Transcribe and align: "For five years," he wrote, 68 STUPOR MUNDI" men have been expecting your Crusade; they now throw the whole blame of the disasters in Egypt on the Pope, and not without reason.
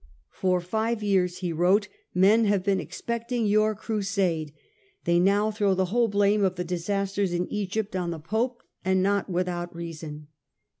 "For 0.41 0.59
five 0.61 1.03
years," 1.03 1.41
he 1.41 1.53
wrote, 1.53 1.83
68 1.83 1.89
STUPOR 1.89 1.99
MUNDI" 2.19 2.27
men 2.29 2.45
have 2.51 2.63
been 2.63 2.79
expecting 2.79 3.45
your 3.45 3.75
Crusade; 3.75 4.51
they 5.03 5.19
now 5.19 5.51
throw 5.51 5.75
the 5.75 5.85
whole 5.93 6.07
blame 6.07 6.43
of 6.43 6.55
the 6.55 6.63
disasters 6.63 7.31
in 7.31 7.45
Egypt 7.53 7.95
on 7.95 8.09
the 8.09 8.17
Pope, 8.17 8.63
and 8.83 9.03
not 9.03 9.29
without 9.29 9.75
reason. 9.75 10.29